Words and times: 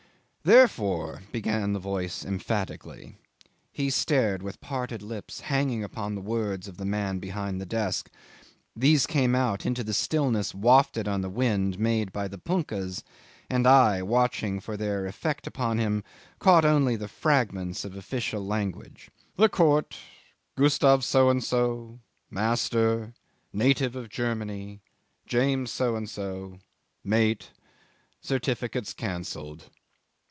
"Therefore,..." 0.43 1.21
began 1.31 1.73
the 1.73 1.79
voice 1.79 2.25
emphatically. 2.25 3.15
He 3.71 3.91
stared 3.91 4.41
with 4.41 4.59
parted 4.59 5.03
lips, 5.03 5.41
hanging 5.41 5.83
upon 5.83 6.15
the 6.15 6.21
words 6.21 6.67
of 6.67 6.77
the 6.77 6.85
man 6.85 7.19
behind 7.19 7.61
the 7.61 7.65
desk. 7.67 8.09
These 8.75 9.05
came 9.05 9.35
out 9.35 9.67
into 9.67 9.83
the 9.83 9.93
stillness 9.93 10.55
wafted 10.55 11.07
on 11.07 11.21
the 11.21 11.29
wind 11.29 11.77
made 11.77 12.11
by 12.11 12.27
the 12.27 12.39
punkahs, 12.39 13.03
and 13.51 13.67
I, 13.67 14.01
watching 14.01 14.59
for 14.59 14.75
their 14.75 15.05
effect 15.05 15.45
upon 15.45 15.77
him, 15.77 16.03
caught 16.39 16.65
only 16.65 16.95
the 16.95 17.07
fragments 17.07 17.85
of 17.85 17.95
official 17.95 18.43
language.... 18.43 19.11
"The 19.35 19.47
Court... 19.47 19.95
Gustav 20.57 21.03
So 21.03 21.29
and 21.29 21.43
so... 21.43 21.99
master... 22.31 23.13
native 23.53 23.95
of 23.95 24.09
Germany... 24.09 24.81
James 25.27 25.69
So 25.69 25.95
and 25.95 26.09
so... 26.09 26.57
mate... 27.03 27.51
certificates 28.21 28.95
cancelled." 28.95 29.69